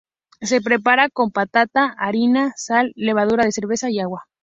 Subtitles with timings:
[0.41, 4.23] Se prepara con patata, harina, sal, levadura de cerveza y agua.